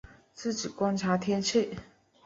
[0.33, 1.77] 自己观察天气